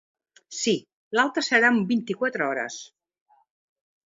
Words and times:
Sí, 0.59 0.71
l'alta 1.17 1.43
serà 1.49 1.71
en 1.75 1.79
vint-i-quatre 1.91 2.47
hores. 2.49 2.79